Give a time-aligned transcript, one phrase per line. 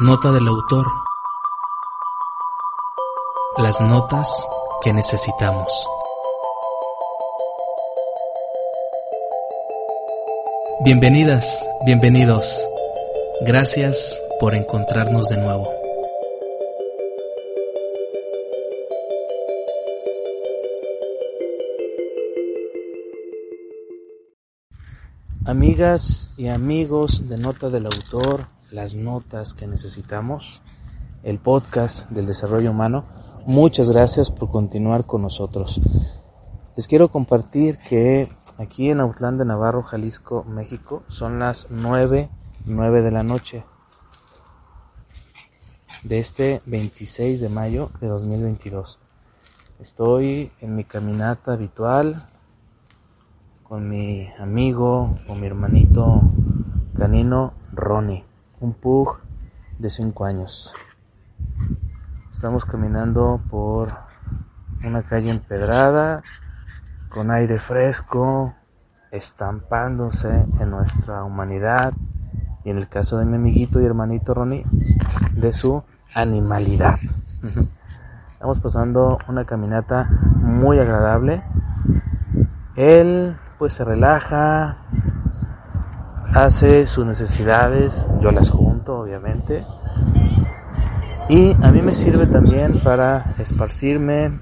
[0.00, 0.86] Nota del autor.
[3.58, 4.28] Las notas
[4.82, 5.86] que necesitamos.
[10.84, 12.66] Bienvenidas, bienvenidos.
[13.42, 15.70] Gracias por encontrarnos de nuevo.
[25.46, 30.60] Amigas y amigos de Nota del Autor, las notas que necesitamos,
[31.22, 33.04] el podcast del desarrollo humano,
[33.46, 35.80] muchas gracias por continuar con nosotros.
[36.76, 38.28] Les quiero compartir que
[38.58, 42.28] aquí en Autlán de Navarro, Jalisco, México, son las 9,
[42.64, 43.64] 9 de la noche
[46.02, 48.98] de este 26 de mayo de 2022.
[49.78, 52.28] Estoy en mi caminata habitual
[53.62, 56.22] con mi amigo, con mi hermanito
[56.96, 58.24] canino Ronnie,
[58.60, 59.18] un pug
[59.78, 60.74] de 5 años.
[62.32, 63.94] Estamos caminando por
[64.84, 66.22] una calle empedrada,
[67.08, 68.54] con aire fresco,
[69.10, 71.94] estampándose en nuestra humanidad
[72.64, 74.64] y en el caso de mi amiguito y hermanito Ronnie,
[75.32, 75.82] de su
[76.14, 76.98] animalidad.
[78.32, 81.42] Estamos pasando una caminata muy agradable.
[82.76, 84.78] Él pues se relaja,
[86.34, 89.64] hace sus necesidades, yo las junto obviamente.
[91.28, 94.40] Y a mí me sirve también para esparcirme,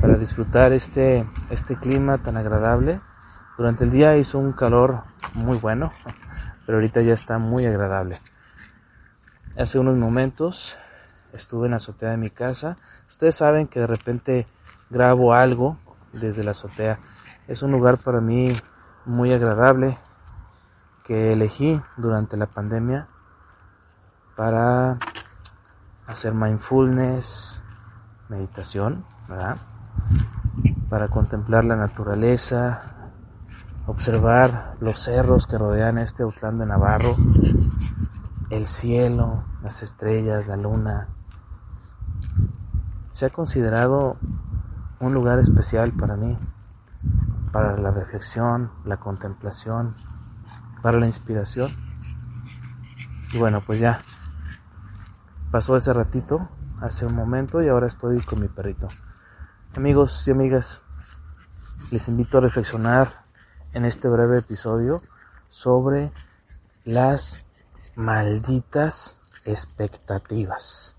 [0.00, 3.00] para disfrutar este, este clima tan agradable.
[3.58, 5.02] Durante el día hizo un calor
[5.34, 5.92] muy bueno,
[6.64, 8.20] pero ahorita ya está muy agradable.
[9.58, 10.76] Hace unos momentos
[11.32, 12.76] estuve en la azotea de mi casa.
[13.08, 14.46] Ustedes saben que de repente
[14.90, 15.76] grabo algo
[16.12, 17.00] desde la azotea
[17.48, 18.56] es un lugar para mí
[19.04, 19.98] muy agradable
[21.04, 23.08] que elegí durante la pandemia
[24.36, 24.98] para
[26.06, 27.62] hacer mindfulness,
[28.30, 29.04] meditación.
[30.88, 33.10] Para contemplar la naturaleza,
[33.86, 37.14] observar los cerros que rodean este Autlán de Navarro,
[38.48, 41.08] el cielo, las estrellas, la luna.
[43.12, 44.16] Se ha considerado
[45.00, 46.38] un lugar especial para mí
[47.52, 49.94] para la reflexión, la contemplación,
[50.84, 51.74] para la inspiración.
[53.32, 54.02] Y bueno, pues ya
[55.50, 56.50] pasó ese ratito,
[56.82, 58.88] hace un momento, y ahora estoy con mi perrito.
[59.74, 60.82] Amigos y amigas,
[61.90, 63.24] les invito a reflexionar
[63.72, 65.00] en este breve episodio
[65.50, 66.12] sobre
[66.84, 67.42] las
[67.94, 69.16] malditas
[69.46, 70.96] expectativas.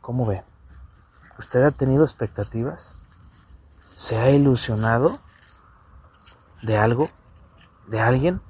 [0.00, 0.44] ¿Cómo ve?
[1.40, 3.00] ¿Usted ha tenido expectativas?
[4.00, 5.18] se ha ilusionado
[6.62, 7.10] de algo,
[7.90, 8.40] de alguien?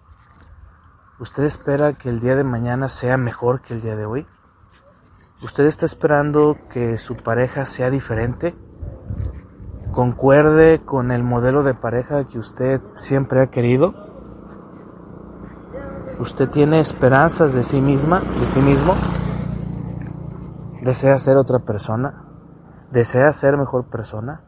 [1.18, 4.26] ¿Usted espera que el día de mañana sea mejor que el día de hoy?
[5.42, 8.54] ¿Usted está esperando que su pareja sea diferente?
[9.92, 13.94] ¿Concuerde con el modelo de pareja que usted siempre ha querido?
[16.18, 18.94] ¿Usted tiene esperanzas de sí misma, de sí mismo?
[20.82, 22.24] ¿Desea ser otra persona?
[22.90, 24.42] ¿Desea ser mejor persona?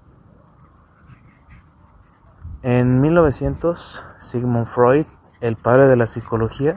[2.64, 5.06] En 1900, Sigmund Freud,
[5.40, 6.76] el padre de la psicología,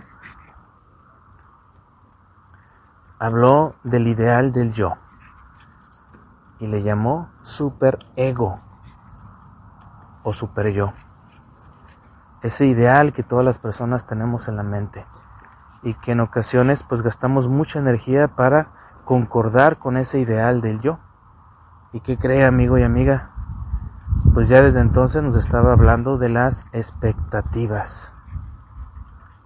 [3.20, 4.96] habló del ideal del yo
[6.58, 8.62] y le llamó superego
[10.24, 10.92] o super yo.
[12.42, 15.06] Ese ideal que todas las personas tenemos en la mente
[15.84, 18.72] y que en ocasiones pues gastamos mucha energía para
[19.06, 20.98] concordar con ese ideal del yo.
[21.94, 23.35] ¿Y qué cree amigo y amiga?
[24.36, 28.14] Pues ya desde entonces nos estaba hablando de las expectativas.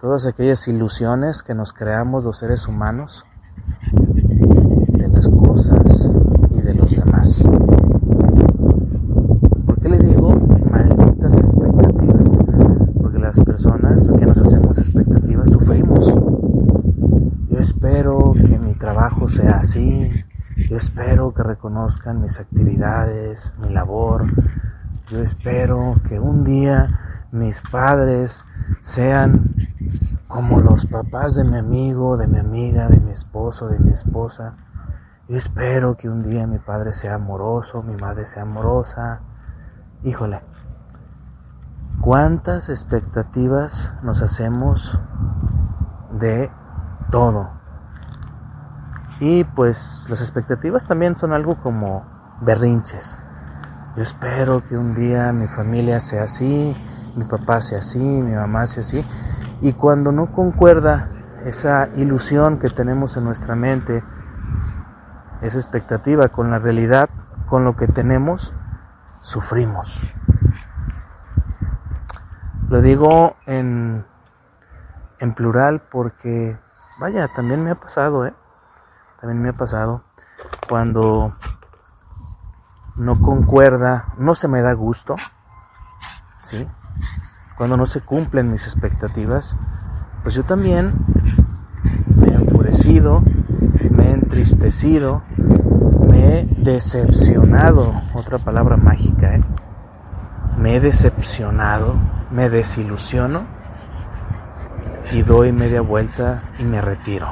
[0.00, 3.24] Todas aquellas ilusiones que nos creamos los seres humanos
[3.92, 6.10] de las cosas
[6.50, 7.40] y de los demás.
[9.64, 10.34] ¿Por qué le digo
[10.68, 12.36] malditas expectativas?
[13.00, 16.04] Porque las personas que nos hacemos expectativas sufrimos.
[17.48, 20.10] Yo espero que mi trabajo sea así,
[20.68, 24.26] yo espero que reconozcan mis actividades, mi labor,
[25.10, 28.44] yo espero que un día mis padres
[28.82, 29.54] sean
[30.28, 34.54] como los papás de mi amigo, de mi amiga, de mi esposo, de mi esposa.
[35.28, 39.20] Yo espero que un día mi padre sea amoroso, mi madre sea amorosa.
[40.04, 40.42] Híjole,
[42.00, 44.96] ¿cuántas expectativas nos hacemos
[46.12, 46.52] de
[47.10, 47.50] todo?
[49.18, 52.04] Y pues las expectativas también son algo como
[52.42, 53.24] berrinches.
[53.96, 56.76] Yo espero que un día mi familia sea así,
[57.16, 59.04] mi papá sea así, mi mamá sea así.
[59.60, 61.08] Y cuando no concuerda
[61.44, 64.04] esa ilusión que tenemos en nuestra mente,
[65.42, 67.10] esa expectativa con la realidad,
[67.48, 68.54] con lo que tenemos,
[69.22, 70.00] sufrimos.
[72.68, 74.04] Lo digo en,
[75.18, 76.56] en plural porque,
[77.00, 78.34] vaya, también me ha pasado, ¿eh?
[79.20, 80.04] También me ha pasado
[80.68, 81.34] cuando
[83.00, 85.16] no concuerda, no se me da gusto,
[86.42, 86.66] ¿sí?
[87.56, 89.56] Cuando no se cumplen mis expectativas,
[90.22, 90.92] pues yo también
[92.14, 93.22] me he enfurecido,
[93.90, 95.22] me he entristecido,
[96.08, 99.44] me he decepcionado, otra palabra mágica, ¿eh?
[100.58, 101.94] Me he decepcionado,
[102.30, 103.44] me desilusiono
[105.10, 107.28] y doy media vuelta y me retiro.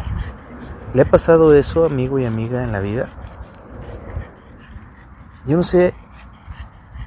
[0.95, 3.11] ¿Le ha pasado eso, amigo y amiga, en la vida?
[5.49, 5.95] Yo no sé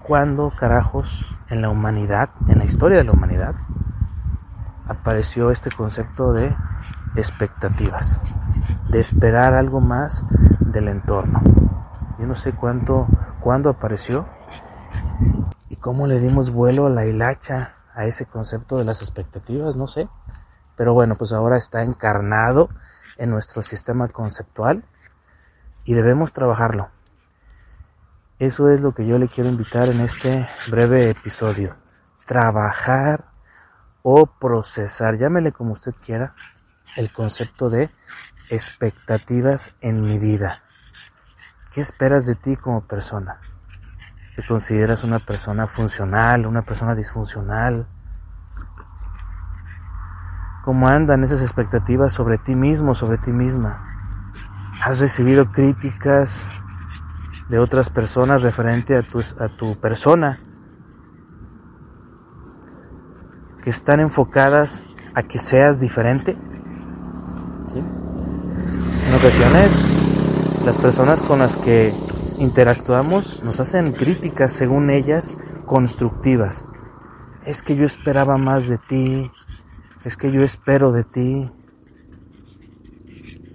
[0.01, 3.53] cuándo carajos en la humanidad, en la historia de la humanidad,
[4.87, 6.55] apareció este concepto de
[7.15, 8.19] expectativas,
[8.89, 10.25] de esperar algo más
[10.59, 11.39] del entorno.
[12.17, 13.07] Yo no sé cuánto,
[13.41, 14.27] cuándo apareció
[15.69, 19.85] y cómo le dimos vuelo a la hilacha a ese concepto de las expectativas, no
[19.85, 20.09] sé.
[20.75, 22.69] Pero bueno, pues ahora está encarnado
[23.19, 24.83] en nuestro sistema conceptual
[25.85, 26.89] y debemos trabajarlo.
[28.41, 31.75] Eso es lo que yo le quiero invitar en este breve episodio.
[32.25, 33.25] Trabajar
[34.01, 36.33] o procesar, llámele como usted quiera,
[36.95, 37.91] el concepto de
[38.49, 40.63] expectativas en mi vida.
[41.71, 43.39] ¿Qué esperas de ti como persona?
[44.35, 47.85] ¿Te consideras una persona funcional, una persona disfuncional?
[50.65, 53.87] ¿Cómo andan esas expectativas sobre ti mismo, sobre ti misma?
[54.81, 56.49] ¿Has recibido críticas
[57.51, 60.39] de otras personas referente a tu, a tu persona?
[63.61, 66.35] que están enfocadas a que seas diferente.
[69.07, 69.97] En ocasiones
[70.65, 71.93] las personas con las que
[72.37, 76.65] interactuamos nos hacen críticas según ellas constructivas.
[77.45, 79.31] Es que yo esperaba más de ti,
[80.05, 81.51] es que yo espero de ti.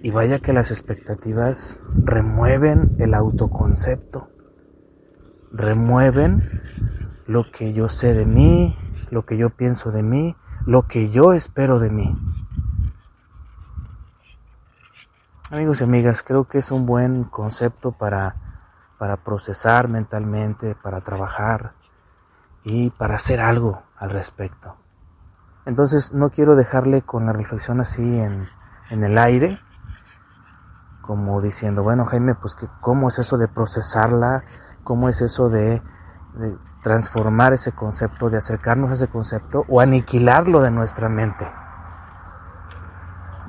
[0.01, 4.29] Y vaya que las expectativas remueven el autoconcepto,
[5.51, 6.61] remueven
[7.25, 8.77] lo que yo sé de mí,
[9.09, 10.35] lo que yo pienso de mí,
[10.65, 12.15] lo que yo espero de mí.
[15.49, 18.35] Amigos y amigas, creo que es un buen concepto para,
[18.97, 21.73] para procesar mentalmente, para trabajar
[22.63, 24.75] y para hacer algo al respecto.
[25.65, 28.47] Entonces no quiero dejarle con la reflexión así en,
[28.89, 29.59] en el aire,
[31.07, 34.43] como diciendo, bueno Jaime, pues que, ¿cómo es eso de procesarla?
[34.83, 35.81] ¿Cómo es eso de
[36.81, 41.45] transformar ese concepto, de acercarnos a ese concepto o aniquilarlo de nuestra mente.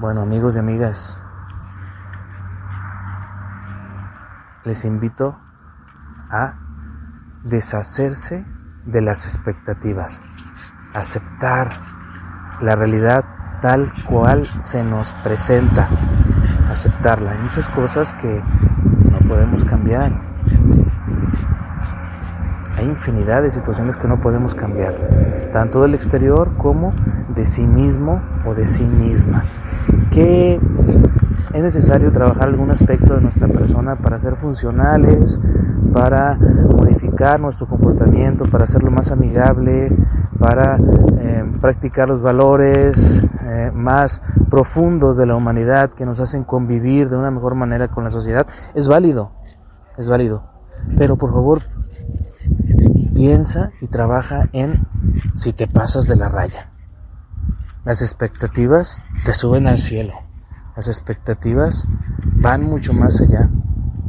[0.01, 1.23] Bueno, amigos y amigas,
[4.65, 5.39] les invito
[6.31, 6.55] a
[7.45, 8.45] deshacerse
[8.85, 10.23] de las expectativas,
[10.95, 11.71] aceptar
[12.61, 13.25] la realidad
[13.61, 15.89] tal cual se nos presenta,
[16.71, 17.33] aceptarla.
[17.33, 18.43] Hay muchas cosas que
[19.11, 20.13] no podemos cambiar,
[22.79, 24.95] hay infinidad de situaciones que no podemos cambiar,
[25.53, 26.93] tanto del exterior como
[27.35, 29.45] de sí mismo o de sí misma.
[30.13, 30.61] Que
[31.53, 35.41] es necesario trabajar algún aspecto de nuestra persona para ser funcionales,
[35.93, 36.39] para
[36.77, 39.91] modificar nuestro comportamiento, para hacerlo más amigable,
[40.39, 40.79] para
[41.39, 47.17] eh, practicar los valores eh, más profundos de la humanidad que nos hacen convivir de
[47.17, 48.47] una mejor manera con la sociedad.
[48.75, 49.33] Es válido,
[49.97, 50.45] es válido.
[50.97, 51.63] Pero por favor,
[53.15, 54.87] piensa y trabaja en
[55.35, 56.71] si te pasas de la raya.
[57.85, 60.15] Las expectativas te suben al cielo.
[60.77, 61.87] Las expectativas
[62.37, 63.51] van mucho más allá.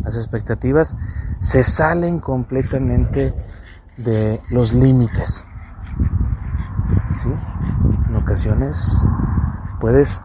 [0.03, 0.95] Las expectativas
[1.39, 3.33] se salen completamente
[3.97, 5.45] de los límites.
[7.19, 7.29] ¿Sí?
[8.07, 9.03] En ocasiones
[9.81, 10.21] puedes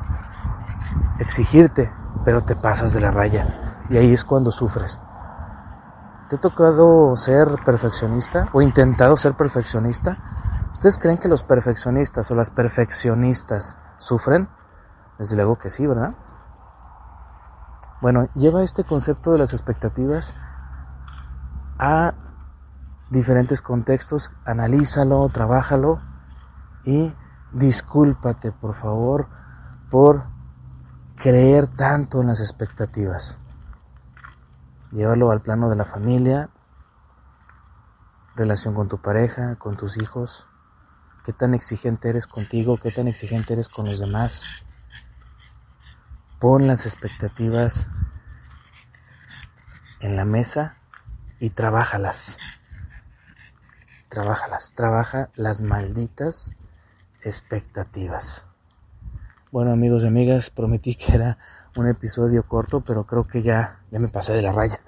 [1.19, 1.93] exigirte,
[2.25, 3.83] pero te pasas de la raya.
[3.91, 5.01] Y ahí es cuando sufres.
[6.29, 10.19] ¿Te ha tocado ser perfeccionista o intentado ser perfeccionista?
[10.73, 14.49] ¿Ustedes creen que los perfeccionistas o las perfeccionistas sufren?
[15.19, 16.15] Desde luego que sí, ¿verdad?
[18.01, 20.33] Bueno, lleva este concepto de las expectativas
[21.77, 22.15] a
[23.11, 26.13] diferentes contextos, analízalo, trabájalo
[26.85, 27.12] y
[27.53, 29.29] discúlpate, por favor,
[29.91, 30.25] por
[31.17, 33.38] creer tanto en las expectativas
[34.95, 36.50] llévalo al plano de la familia,
[38.37, 40.47] relación con tu pareja, con tus hijos,
[41.25, 44.45] qué tan exigente eres contigo, qué tan exigente eres con los demás.
[46.38, 47.88] pon las expectativas
[50.00, 50.76] en la mesa
[51.41, 52.38] y trabájalas.
[54.09, 56.53] Trabájalas, trabaja las malditas
[57.25, 58.47] expectativas.
[59.50, 61.38] Bueno amigos y amigas, prometí que era
[61.76, 64.81] un episodio corto, pero creo que ya, ya me pasé de la raya.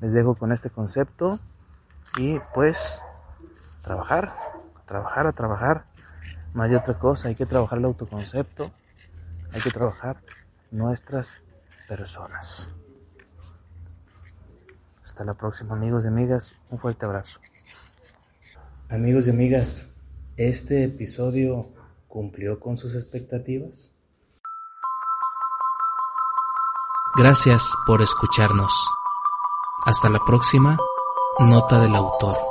[0.00, 1.38] Les dejo con este concepto
[2.16, 3.00] y pues
[3.82, 4.34] trabajar,
[4.86, 5.84] trabajar, a trabajar.
[6.54, 8.70] No hay otra cosa, hay que trabajar el autoconcepto,
[9.52, 10.20] hay que trabajar
[10.70, 11.38] nuestras
[11.88, 12.68] personas.
[15.04, 17.40] Hasta la próxima amigos y amigas, un fuerte abrazo.
[18.88, 19.99] Amigos y amigas,
[20.36, 21.68] ¿este episodio
[22.08, 23.92] cumplió con sus expectativas?
[27.16, 28.72] Gracias por escucharnos.
[29.84, 30.76] Hasta la próxima,
[31.40, 32.49] nota del autor.